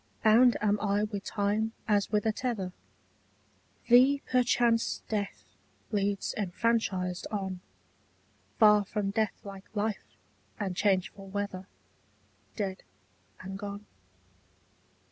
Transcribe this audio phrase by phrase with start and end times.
[0.23, 2.73] Bound am I with time as with a tether;
[3.87, 5.43] Thee perchance death
[5.91, 7.59] leads enfranchised on,
[8.57, 10.17] Far from deathlike life
[10.59, 11.67] and changeful weather,
[12.55, 12.81] Dead
[13.41, 13.85] and gone.